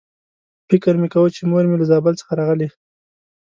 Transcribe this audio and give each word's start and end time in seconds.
فکر 0.69 0.93
مې 1.01 1.07
کاوه 1.13 1.29
چې 1.35 1.41
مور 1.49 1.63
مې 1.69 1.75
له 1.81 1.85
زابل 1.91 2.13
څخه 2.21 2.31
راغلې. 2.39 2.67